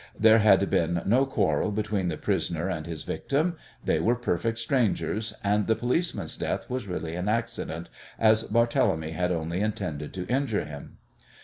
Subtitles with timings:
[0.19, 3.55] There had been no quarrel between the prisoner and his victim;
[3.85, 9.31] they were perfect strangers, and the policeman's death was really an accident, as Barthélemy had
[9.31, 10.97] only intended to injure him.